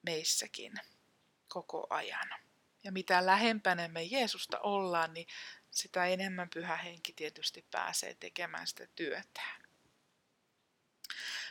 meissäkin 0.02 0.72
koko 1.48 1.86
ajan. 1.90 2.28
Ja 2.84 2.92
mitä 2.92 3.26
lähempänä 3.26 3.88
me 3.88 4.02
Jeesusta 4.02 4.58
ollaan, 4.60 5.14
niin 5.14 5.26
sitä 5.70 6.06
enemmän 6.06 6.50
pyhä 6.54 6.76
henki 6.76 7.12
tietysti 7.12 7.66
pääsee 7.70 8.14
tekemään 8.14 8.66
sitä 8.66 8.86
työtään. 8.86 9.67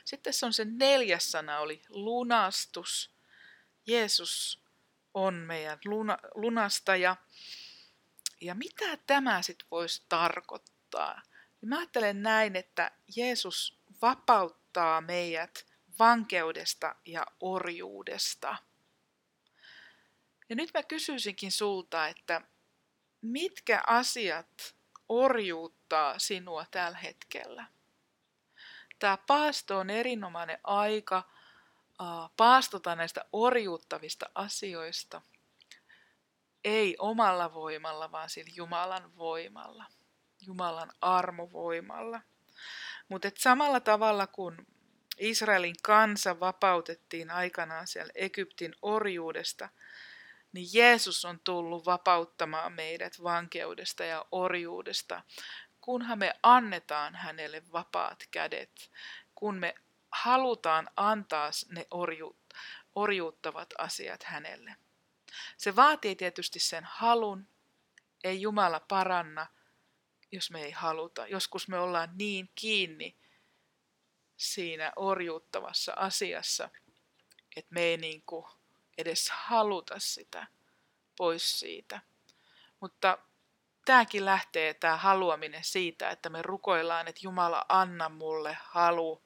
Sitten 0.07 0.33
se 0.33 0.45
on 0.45 0.53
se 0.53 0.65
neljäs 0.65 1.31
sana, 1.31 1.59
oli 1.59 1.81
lunastus. 1.89 3.11
Jeesus 3.87 4.63
on 5.13 5.33
meidän 5.33 5.79
luna, 5.85 6.17
lunastaja. 6.35 7.15
Ja 8.41 8.55
mitä 8.55 8.97
tämä 9.07 9.41
sitten 9.41 9.67
voisi 9.71 10.03
tarkoittaa? 10.09 11.21
Mä 11.61 11.77
ajattelen 11.77 12.23
näin, 12.23 12.55
että 12.55 12.91
Jeesus 13.15 13.79
vapauttaa 14.01 15.01
meidät 15.01 15.65
vankeudesta 15.99 16.95
ja 17.05 17.25
orjuudesta. 17.39 18.55
Ja 20.49 20.55
nyt 20.55 20.69
mä 20.73 20.83
kysyisinkin 20.83 21.51
sulta, 21.51 22.07
että 22.07 22.41
mitkä 23.21 23.83
asiat 23.87 24.75
orjuuttaa 25.09 26.19
sinua 26.19 26.65
tällä 26.71 26.97
hetkellä? 26.97 27.76
Tämä 28.99 29.17
paasto 29.27 29.77
on 29.77 29.89
erinomainen 29.89 30.59
aika 30.63 31.23
paastota 32.37 32.95
näistä 32.95 33.25
orjuuttavista 33.33 34.29
asioista. 34.35 35.21
Ei 36.63 36.95
omalla 36.99 37.53
voimalla, 37.53 38.11
vaan 38.11 38.29
sillä 38.29 38.53
Jumalan 38.55 39.15
voimalla. 39.17 39.85
Jumalan 40.47 40.91
armovoimalla. 41.01 42.21
Mutta 43.09 43.31
samalla 43.37 43.79
tavalla 43.79 44.27
kuin 44.27 44.67
Israelin 45.17 45.75
kansa 45.83 46.39
vapautettiin 46.39 47.31
aikanaan 47.31 47.87
siellä 47.87 48.11
Egyptin 48.15 48.75
orjuudesta, 48.81 49.69
niin 50.51 50.67
Jeesus 50.73 51.25
on 51.25 51.39
tullut 51.43 51.85
vapauttamaan 51.85 52.73
meidät 52.73 53.23
vankeudesta 53.23 54.03
ja 54.03 54.25
orjuudesta, 54.31 55.23
kunhan 55.87 56.19
me 56.19 56.33
annetaan 56.43 57.15
hänelle 57.15 57.63
vapaat 57.71 58.23
kädet, 58.31 58.91
kun 59.35 59.55
me 59.57 59.75
halutaan 60.11 60.89
antaa 60.95 61.49
ne 61.69 61.87
orju, 61.91 62.37
orjuuttavat 62.95 63.73
asiat 63.77 64.23
hänelle. 64.23 64.75
Se 65.57 65.75
vaatii 65.75 66.15
tietysti 66.15 66.59
sen 66.59 66.83
halun, 66.83 67.47
ei 68.23 68.41
Jumala 68.41 68.79
paranna, 68.79 69.47
jos 70.31 70.51
me 70.51 70.61
ei 70.61 70.71
haluta. 70.71 71.27
Joskus 71.27 71.67
me 71.67 71.79
ollaan 71.79 72.09
niin 72.13 72.49
kiinni 72.55 73.17
siinä 74.37 74.93
orjuuttavassa 74.95 75.93
asiassa, 75.95 76.69
että 77.55 77.73
me 77.73 77.81
ei 77.81 77.97
niin 77.97 78.23
kuin 78.25 78.45
edes 78.97 79.29
haluta 79.29 79.99
sitä 79.99 80.47
pois 81.17 81.59
siitä. 81.59 82.01
Mutta 82.79 83.17
tämäkin 83.87 84.25
lähtee, 84.25 84.73
tämä 84.73 84.97
haluaminen 84.97 85.63
siitä, 85.63 86.09
että 86.09 86.29
me 86.29 86.41
rukoillaan, 86.41 87.07
että 87.07 87.21
Jumala 87.23 87.65
anna 87.69 88.09
mulle 88.09 88.57
halu 88.61 89.23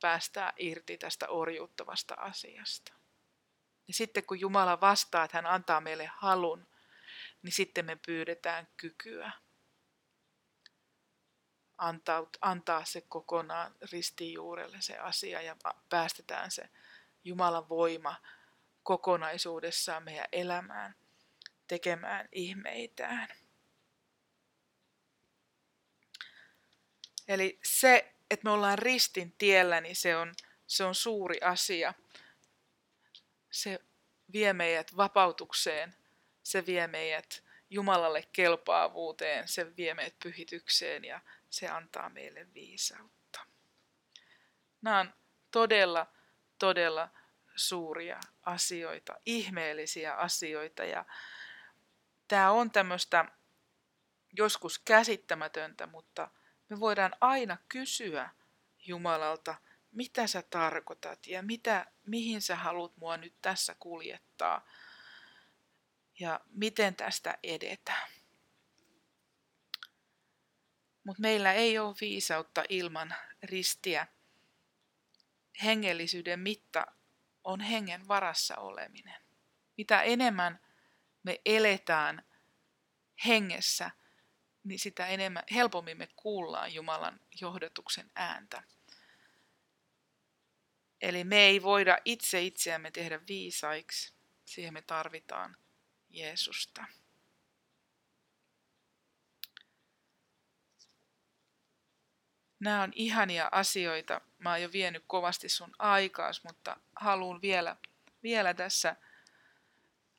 päästää 0.00 0.52
irti 0.56 0.98
tästä 0.98 1.28
orjuuttavasta 1.28 2.14
asiasta. 2.14 2.92
Ja 3.88 3.94
sitten 3.94 4.26
kun 4.26 4.40
Jumala 4.40 4.80
vastaa, 4.80 5.24
että 5.24 5.36
hän 5.38 5.46
antaa 5.46 5.80
meille 5.80 6.10
halun, 6.14 6.66
niin 7.42 7.52
sitten 7.52 7.84
me 7.84 7.96
pyydetään 8.06 8.68
kykyä 8.76 9.32
antaa, 11.78 12.26
antaa 12.40 12.84
se 12.84 13.00
kokonaan 13.00 13.74
ristijuurelle 13.92 14.80
se 14.80 14.98
asia 14.98 15.42
ja 15.42 15.56
päästetään 15.88 16.50
se 16.50 16.70
Jumalan 17.24 17.68
voima 17.68 18.16
kokonaisuudessaan 18.82 20.02
meidän 20.02 20.28
elämään 20.32 21.01
tekemään 21.72 22.28
ihmeitään. 22.32 23.28
Eli 27.28 27.58
se, 27.64 28.14
että 28.30 28.44
me 28.44 28.50
ollaan 28.50 28.78
ristin 28.78 29.32
tiellä, 29.38 29.80
niin 29.80 29.96
se 29.96 30.16
on, 30.16 30.34
se 30.66 30.84
on 30.84 30.94
suuri 30.94 31.38
asia. 31.40 31.94
Se 33.50 33.78
vie 34.32 34.52
meidät 34.52 34.96
vapautukseen, 34.96 35.94
se 36.42 36.66
vie 36.66 36.86
meidät 36.86 37.42
Jumalalle 37.70 38.28
kelpaavuuteen, 38.32 39.48
se 39.48 39.76
vie 39.76 39.94
meidät 39.94 40.18
pyhitykseen 40.22 41.04
ja 41.04 41.20
se 41.50 41.68
antaa 41.68 42.08
meille 42.08 42.46
viisautta. 42.54 43.40
Nämä 44.82 45.00
on 45.00 45.14
todella, 45.50 46.06
todella 46.58 47.08
suuria 47.56 48.20
asioita, 48.42 49.14
ihmeellisiä 49.26 50.14
asioita 50.14 50.84
ja 50.84 51.04
tämä 52.32 52.50
on 52.50 52.70
tämmöistä 52.70 53.24
joskus 54.32 54.78
käsittämätöntä, 54.78 55.86
mutta 55.86 56.30
me 56.68 56.80
voidaan 56.80 57.12
aina 57.20 57.56
kysyä 57.68 58.30
Jumalalta, 58.86 59.54
mitä 59.90 60.26
sä 60.26 60.42
tarkoitat 60.42 61.26
ja 61.26 61.42
mitä, 61.42 61.86
mihin 62.06 62.42
sä 62.42 62.56
haluat 62.56 62.96
mua 62.96 63.16
nyt 63.16 63.34
tässä 63.42 63.76
kuljettaa 63.78 64.66
ja 66.18 66.40
miten 66.50 66.96
tästä 66.96 67.38
edetä. 67.42 67.94
Mutta 71.04 71.22
meillä 71.22 71.52
ei 71.52 71.78
ole 71.78 71.94
viisautta 72.00 72.64
ilman 72.68 73.14
ristiä. 73.42 74.06
Hengellisyyden 75.64 76.40
mitta 76.40 76.86
on 77.44 77.60
hengen 77.60 78.08
varassa 78.08 78.56
oleminen. 78.56 79.22
Mitä 79.76 80.02
enemmän 80.02 80.71
me 81.22 81.40
eletään 81.44 82.24
hengessä, 83.26 83.90
niin 84.64 84.78
sitä 84.78 85.06
enemmän, 85.06 85.42
helpommin 85.54 85.98
me 85.98 86.08
kuullaan 86.16 86.74
Jumalan 86.74 87.20
johdatuksen 87.40 88.10
ääntä. 88.14 88.62
Eli 91.00 91.24
me 91.24 91.36
ei 91.36 91.62
voida 91.62 91.98
itse 92.04 92.42
itseämme 92.42 92.90
tehdä 92.90 93.20
viisaiksi. 93.28 94.12
Siihen 94.44 94.74
me 94.74 94.82
tarvitaan 94.82 95.56
Jeesusta. 96.10 96.84
Nämä 102.60 102.82
on 102.82 102.92
ihania 102.94 103.48
asioita. 103.52 104.20
Mä 104.38 104.50
oon 104.50 104.62
jo 104.62 104.72
vienyt 104.72 105.04
kovasti 105.06 105.48
sun 105.48 105.72
aikaas, 105.78 106.44
mutta 106.44 106.76
haluan 106.96 107.42
vielä, 107.42 107.76
vielä 108.22 108.54
tässä 108.54 108.96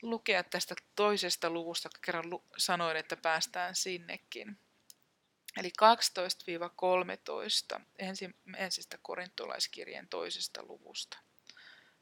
lukea 0.04 0.44
tästä 0.44 0.76
toisesta 0.96 1.50
luvusta, 1.50 1.89
kerran 2.06 2.26
sanoin, 2.58 2.98
että 2.98 3.18
päästään 3.18 3.76
sinnekin. 3.76 4.58
Eli 5.58 5.72
12-13 7.78 7.82
ensimmäisestä 8.00 8.98
korintolaiskirjeen 9.02 10.08
toisesta 10.08 10.63
luvusta. 10.63 11.18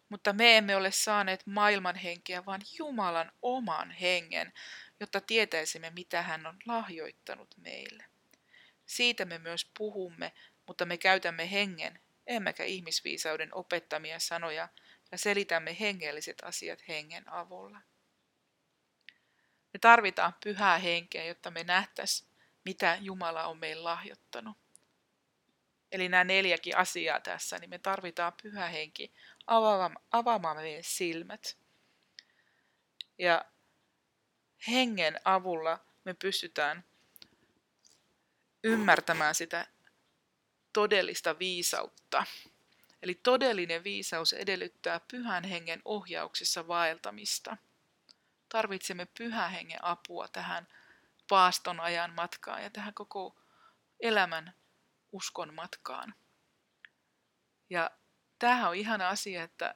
Mutta 0.09 0.33
me 0.33 0.57
emme 0.57 0.75
ole 0.75 0.91
saaneet 0.91 1.45
maailman 1.45 1.95
henkeä, 1.95 2.45
vaan 2.45 2.61
Jumalan 2.77 3.31
oman 3.41 3.91
hengen, 3.91 4.53
jotta 4.99 5.21
tietäisimme, 5.21 5.89
mitä 5.89 6.21
hän 6.21 6.45
on 6.45 6.57
lahjoittanut 6.65 7.55
meille. 7.57 8.05
Siitä 8.85 9.25
me 9.25 9.37
myös 9.37 9.71
puhumme, 9.77 10.31
mutta 10.67 10.85
me 10.85 10.97
käytämme 10.97 11.51
hengen, 11.51 11.99
emmekä 12.27 12.63
ihmisviisauden 12.63 13.53
opettamia 13.53 14.19
sanoja, 14.19 14.69
ja 15.11 15.17
selitämme 15.17 15.77
hengelliset 15.79 16.37
asiat 16.43 16.87
hengen 16.87 17.29
avulla. 17.29 17.81
Me 19.73 19.79
tarvitaan 19.79 20.35
pyhää 20.43 20.77
henkeä, 20.77 21.25
jotta 21.25 21.51
me 21.51 21.63
nähtäisiin, 21.63 22.29
mitä 22.65 22.97
Jumala 23.01 23.45
on 23.45 23.57
meille 23.57 23.83
lahjoittanut. 23.83 24.57
Eli 25.91 26.09
nämä 26.09 26.23
neljäkin 26.23 26.77
asiaa 26.77 27.19
tässä, 27.19 27.59
niin 27.59 27.69
me 27.69 27.79
tarvitaan 27.79 28.33
pyhä 28.43 28.67
henki 28.67 29.13
avaamaan 30.11 30.57
meidän 30.57 30.83
silmät. 30.83 31.57
Ja 33.17 33.45
hengen 34.67 35.19
avulla 35.25 35.79
me 36.05 36.13
pystytään 36.13 36.83
ymmärtämään 38.63 39.35
sitä 39.35 39.67
todellista 40.73 41.39
viisautta. 41.39 42.23
Eli 43.03 43.15
todellinen 43.15 43.83
viisaus 43.83 44.33
edellyttää 44.33 44.99
pyhän 45.11 45.43
hengen 45.43 45.81
ohjauksessa 45.85 46.67
vaeltamista. 46.67 47.57
Tarvitsemme 48.51 49.07
pyhän 49.17 49.51
hengen 49.51 49.85
apua 49.85 50.27
tähän 50.27 50.67
paaston 51.29 51.79
ajan 51.79 52.13
matkaan 52.13 52.63
ja 52.63 52.69
tähän 52.69 52.93
koko 52.93 53.39
elämän 53.99 54.53
uskon 55.11 55.53
matkaan. 55.53 56.15
Ja 57.69 57.91
tämähän 58.39 58.69
on 58.69 58.75
ihana 58.75 59.09
asia, 59.09 59.43
että 59.43 59.75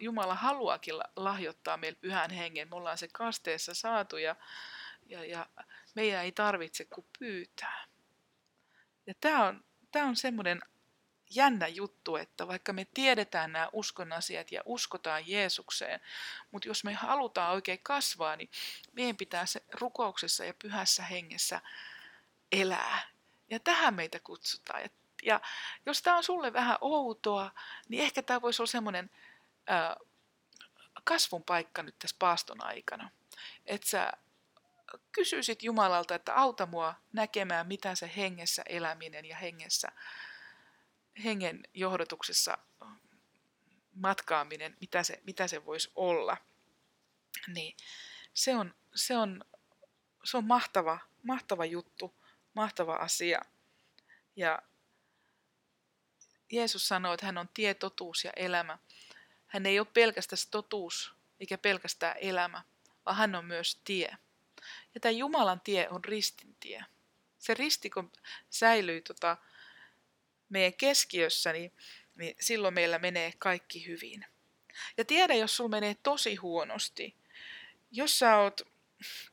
Jumala 0.00 0.34
haluakin 0.34 0.94
lahjoittaa 1.16 1.76
meille 1.76 1.98
pyhän 2.00 2.30
hengen. 2.30 2.68
Me 2.68 2.76
ollaan 2.76 2.98
se 2.98 3.08
kasteessa 3.12 3.74
saatu 3.74 4.16
ja, 4.16 4.36
ja, 5.06 5.24
ja 5.24 5.46
meidän 5.94 6.24
ei 6.24 6.32
tarvitse 6.32 6.84
kuin 6.84 7.06
pyytää. 7.18 7.84
Ja 9.06 9.14
tämä 9.20 9.44
on, 9.44 9.64
tämä 9.92 10.06
on 10.06 10.16
semmoinen 10.16 10.60
jännä 11.34 11.66
juttu, 11.66 12.16
että 12.16 12.48
vaikka 12.48 12.72
me 12.72 12.86
tiedetään 12.94 13.52
nämä 13.52 13.68
uskon 13.72 14.12
asiat 14.12 14.52
ja 14.52 14.62
uskotaan 14.64 15.28
Jeesukseen, 15.28 16.00
mutta 16.50 16.68
jos 16.68 16.84
me 16.84 16.94
halutaan 16.94 17.52
oikein 17.52 17.80
kasvaa, 17.82 18.36
niin 18.36 18.50
meidän 18.92 19.16
pitää 19.16 19.46
se 19.46 19.62
rukouksessa 19.72 20.44
ja 20.44 20.54
pyhässä 20.54 21.02
hengessä 21.02 21.60
elää. 22.52 23.02
Ja 23.50 23.60
tähän 23.60 23.94
meitä 23.94 24.20
kutsutaan. 24.20 24.82
Ja 25.22 25.40
jos 25.86 26.02
tämä 26.02 26.16
on 26.16 26.24
sulle 26.24 26.52
vähän 26.52 26.78
outoa, 26.80 27.50
niin 27.88 28.02
ehkä 28.02 28.22
tämä 28.22 28.42
voisi 28.42 28.62
olla 28.62 28.70
semmoinen 28.70 29.10
kasvun 31.04 31.44
paikka 31.44 31.82
nyt 31.82 31.98
tässä 31.98 32.16
paaston 32.18 32.64
aikana. 32.64 33.10
Että 33.66 33.88
sä 33.88 34.12
kysyisit 35.12 35.62
Jumalalta, 35.62 36.14
että 36.14 36.34
auta 36.34 36.66
mua 36.66 36.94
näkemään, 37.12 37.66
mitä 37.66 37.94
se 37.94 38.10
hengessä 38.16 38.62
eläminen 38.66 39.24
ja 39.24 39.36
hengessä, 39.36 39.88
hengen 41.24 41.62
johdatuksessa 41.74 42.58
matkaaminen, 43.94 44.76
mitä 44.80 45.02
se, 45.02 45.20
mitä 45.24 45.48
se 45.48 45.66
voisi 45.66 45.92
olla. 45.94 46.36
Niin 47.46 47.76
se 48.34 48.54
on, 48.56 48.74
se 48.94 49.16
on, 49.16 49.44
se 50.24 50.36
on 50.36 50.44
mahtava, 50.44 50.98
mahtava 51.22 51.64
juttu, 51.64 52.14
mahtava 52.54 52.94
asia. 52.94 53.42
Ja 54.36 54.62
Jeesus 56.52 56.88
sanoo, 56.88 57.14
että 57.14 57.26
hän 57.26 57.38
on 57.38 57.48
tie, 57.54 57.74
totuus 57.74 58.24
ja 58.24 58.32
elämä. 58.36 58.78
Hän 59.46 59.66
ei 59.66 59.78
ole 59.78 59.86
pelkästään 59.94 60.42
totuus 60.50 61.12
eikä 61.40 61.58
pelkästään 61.58 62.16
elämä, 62.20 62.62
vaan 63.06 63.16
hän 63.16 63.34
on 63.34 63.44
myös 63.44 63.80
tie. 63.84 64.16
Ja 64.94 65.00
tämä 65.00 65.12
Jumalan 65.12 65.60
tie 65.60 65.88
on 65.90 66.04
ristin 66.04 66.56
tie. 66.60 66.84
Se 67.38 67.54
risti, 67.54 67.90
kun 67.90 68.12
säilyy 68.50 69.00
tota 69.00 69.36
meidän 70.52 70.74
keskiössä, 70.74 71.52
niin, 71.52 71.72
niin 72.14 72.36
silloin 72.40 72.74
meillä 72.74 72.98
menee 72.98 73.32
kaikki 73.38 73.86
hyvin. 73.86 74.26
Ja 74.96 75.04
tiedä, 75.04 75.34
jos 75.34 75.56
sulla 75.56 75.70
menee 75.70 75.96
tosi 76.02 76.34
huonosti, 76.34 77.16
jos 77.90 78.18
sä 78.18 78.36
oot 78.36 78.60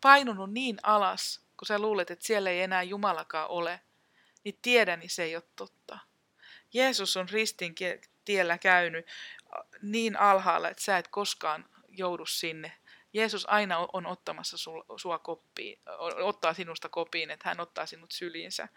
painunut 0.01 0.53
niin 0.53 0.77
alas, 0.83 1.41
kun 1.57 1.65
sä 1.65 1.79
luulet, 1.79 2.11
että 2.11 2.25
siellä 2.25 2.49
ei 2.49 2.61
enää 2.61 2.83
Jumalakaan 2.83 3.49
ole, 3.49 3.81
niin 4.43 4.59
tiedä, 4.61 4.97
niin 4.97 5.09
se 5.09 5.23
ei 5.23 5.35
ole 5.35 5.43
totta. 5.55 5.99
Jeesus 6.73 7.17
on 7.17 7.29
ristin 7.29 7.75
tiellä 8.25 8.57
käynyt 8.57 9.05
niin 9.81 10.19
alhaalla, 10.19 10.69
että 10.69 10.83
sä 10.83 10.97
et 10.97 11.07
koskaan 11.07 11.65
joudu 11.87 12.25
sinne. 12.25 12.71
Jeesus 13.13 13.49
aina 13.49 13.77
on 13.93 14.05
ottamassa 14.05 14.57
sua 14.97 15.19
koppiin, 15.19 15.79
ottaa 16.23 16.53
sinusta 16.53 16.89
kopiin, 16.89 17.31
että 17.31 17.49
hän 17.49 17.59
ottaa 17.59 17.85
sinut 17.85 18.11
syliinsä. 18.11 18.67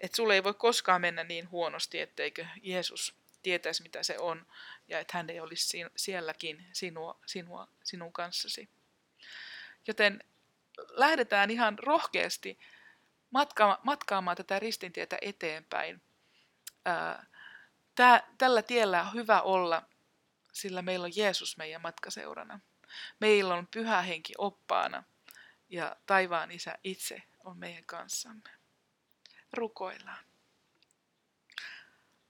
Että 0.00 0.16
sulle 0.16 0.34
ei 0.34 0.44
voi 0.44 0.54
koskaan 0.54 1.00
mennä 1.00 1.24
niin 1.24 1.50
huonosti, 1.50 2.00
etteikö 2.00 2.46
Jeesus 2.62 3.14
tietäisi, 3.42 3.82
mitä 3.82 4.02
se 4.02 4.18
on, 4.18 4.46
ja 4.88 5.00
että 5.00 5.16
hän 5.16 5.30
ei 5.30 5.40
olisi 5.40 5.78
sielläkin 5.96 6.66
sinua, 6.72 7.18
sinua, 7.26 7.68
sinun 7.84 8.12
kanssasi. 8.12 8.68
Joten 9.86 10.24
lähdetään 10.88 11.50
ihan 11.50 11.78
rohkeasti 11.78 12.58
matka, 13.30 13.80
matkaamaan 13.82 14.36
tätä 14.36 14.58
ristintietä 14.58 15.18
eteenpäin. 15.20 16.02
Tää, 17.94 18.28
tällä 18.38 18.62
tiellä 18.62 19.02
on 19.02 19.14
hyvä 19.14 19.42
olla, 19.42 19.82
sillä 20.52 20.82
meillä 20.82 21.04
on 21.04 21.16
Jeesus 21.16 21.56
meidän 21.56 21.82
matkaseurana. 21.82 22.60
Meillä 23.20 23.54
on 23.54 23.66
pyhä 23.66 24.02
henki 24.02 24.32
oppaana 24.38 25.04
ja 25.68 25.96
taivaan 26.06 26.50
isä 26.50 26.78
itse 26.84 27.22
on 27.44 27.58
meidän 27.58 27.84
kanssamme. 27.84 28.57
Rukoillaan. 29.52 30.24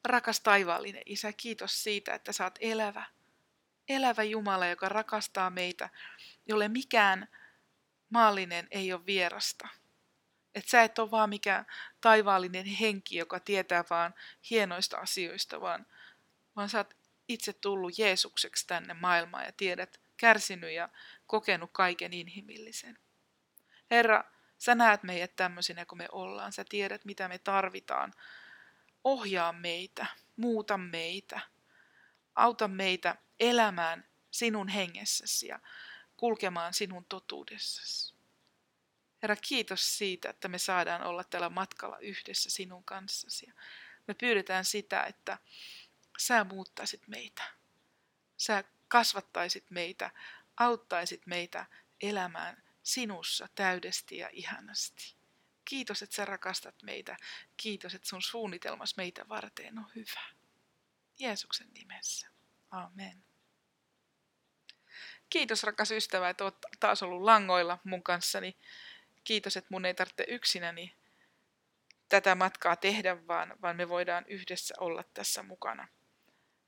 Rakas 0.04 0.40
taivaallinen 0.40 1.02
isä, 1.07 1.33
kiitos 1.33 1.83
siitä, 1.83 2.14
että 2.14 2.33
saat 2.33 2.59
elävä, 2.61 3.04
elävä 3.88 4.22
Jumala, 4.22 4.66
joka 4.66 4.88
rakastaa 4.88 5.50
meitä, 5.50 5.90
jolle 6.46 6.68
mikään 6.68 7.28
maallinen 8.11 8.68
ei 8.70 8.92
ole 8.92 9.07
vierasta. 9.07 9.68
Että 10.54 10.70
sä 10.70 10.83
et 10.83 10.98
ole 10.98 11.11
vaan 11.11 11.28
mikään 11.28 11.66
taivaallinen 12.00 12.66
henki, 12.66 13.16
joka 13.16 13.40
tietää 13.40 13.85
vaan 13.90 14.14
hienoista 14.50 14.96
asioista, 14.96 15.61
vaan, 15.61 15.87
vaan 16.57 16.68
sä 16.68 16.78
oot 16.78 16.94
itse 17.28 17.52
tullut 17.52 17.98
Jeesukseksi 17.98 18.66
tänne 18.66 18.94
maailmaan 18.94 19.44
ja 19.44 19.52
tiedät, 19.52 20.00
kärsinyt 20.16 20.70
ja 20.72 20.88
kokenut 21.26 21.70
kaiken 21.72 22.12
inhimillisen. 22.12 22.98
Herra, 23.90 24.24
sä 24.59 24.75
näet 24.75 25.03
meidät 25.03 25.37
tämmöisinä 25.37 25.87
kuin 25.87 25.99
me 25.99 26.09
ollaan. 26.12 26.53
Sä 26.53 26.64
tiedät, 26.68 27.05
mitä 27.05 27.29
me 27.29 27.38
tarvitaan. 27.38 28.14
Ohjaa 29.05 29.53
meitä, 29.53 30.07
muuta 30.37 30.79
meitä. 30.79 31.40
Auta 32.35 32.68
meitä 32.68 33.16
elämään 33.40 34.05
sinun 34.31 34.68
hengessäsi 34.68 35.47
ja 35.47 35.61
kulkemaan 36.16 36.75
sinun 36.75 37.05
totuudessasi. 37.05 38.14
Herra, 39.23 39.37
kiitos 39.37 39.99
siitä, 39.99 40.31
että 40.31 40.49
me 40.49 40.59
saadaan 40.59 41.03
olla 41.03 41.25
tällä 41.25 41.51
matkalla 41.51 41.99
yhdessä 41.99 42.51
sinun 42.51 42.85
kanssasi. 42.85 43.47
Me 44.07 44.14
pyydetään 44.14 44.64
sitä, 44.64 45.05
että 45.05 45.38
sä 46.18 46.44
muuttaisit 46.44 47.09
meitä. 47.09 47.42
Sä 48.37 48.64
kasvattaisit 48.88 49.71
meitä, 49.71 50.11
auttaisit 50.57 51.27
meitä 51.27 51.66
elämään 52.01 52.67
sinussa 52.88 53.48
täydesti 53.55 54.18
ja 54.18 54.29
ihanasti. 54.33 55.14
Kiitos, 55.64 56.03
että 56.03 56.16
sä 56.16 56.24
rakastat 56.24 56.83
meitä. 56.83 57.16
Kiitos, 57.57 57.94
että 57.94 58.09
sun 58.09 58.22
suunnitelmas 58.22 58.96
meitä 58.96 59.29
varten 59.29 59.79
on 59.79 59.87
hyvä. 59.94 60.20
Jeesuksen 61.18 61.68
nimessä. 61.74 62.29
Amen. 62.70 63.24
Kiitos 65.31 65.62
rakas 65.62 65.90
ystävä, 65.90 66.29
että 66.29 66.44
oot 66.44 66.59
taas 66.81 67.03
ollut 67.03 67.22
langoilla 67.22 67.79
mun 67.85 68.03
kanssani. 68.03 68.57
Kiitos, 69.24 69.57
että 69.57 69.68
mun 69.70 69.85
ei 69.85 69.94
tarvitse 69.94 70.24
yksinäni 70.29 70.96
tätä 72.09 72.35
matkaa 72.35 72.77
tehdä, 72.77 73.27
vaan, 73.27 73.57
vaan 73.62 73.77
me 73.77 73.88
voidaan 73.88 74.24
yhdessä 74.29 74.74
olla 74.79 75.05
tässä 75.14 75.42
mukana. 75.42 75.88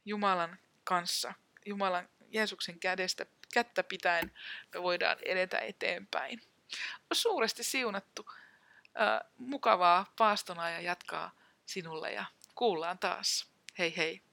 Jumalan 0.04 0.58
kanssa, 0.84 1.34
Jumalan 1.66 2.08
Jeesuksen 2.28 2.80
kädestä, 2.80 3.26
kättä 3.54 3.82
pitäen 3.82 4.32
me 4.74 4.82
voidaan 4.82 5.16
edetä 5.22 5.58
eteenpäin. 5.58 6.40
On 7.10 7.16
suuresti 7.16 7.64
siunattu. 7.64 8.26
Äh, 9.00 9.20
mukavaa 9.36 10.12
paastona 10.18 10.70
ja 10.70 10.80
jatkaa 10.80 11.30
sinulle 11.66 12.12
ja 12.12 12.24
kuullaan 12.54 12.98
taas. 12.98 13.52
Hei 13.78 13.96
hei! 13.96 14.29